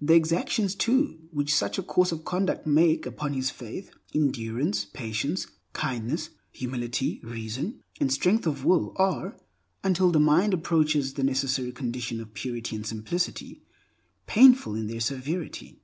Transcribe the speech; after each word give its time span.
The 0.00 0.14
exactions, 0.14 0.74
too, 0.74 1.28
which 1.30 1.54
such 1.54 1.78
a 1.78 1.82
course 1.84 2.10
of 2.10 2.24
conduct 2.24 2.66
make 2.66 3.06
upon 3.06 3.34
his 3.34 3.50
faith, 3.50 3.92
endurance, 4.12 4.84
patience, 4.84 5.46
kindness, 5.74 6.30
humility, 6.50 7.20
reason, 7.22 7.78
and 8.00 8.12
strength 8.12 8.48
of 8.48 8.64
will, 8.64 8.92
are, 8.96 9.36
until 9.84 10.10
the 10.10 10.18
mind 10.18 10.54
approaches 10.54 11.14
the 11.14 11.22
necessary 11.22 11.70
condition 11.70 12.20
of 12.20 12.34
purity 12.34 12.74
and 12.74 12.84
simplicity, 12.84 13.62
painful 14.26 14.74
in 14.74 14.88
their 14.88 14.98
severity. 14.98 15.78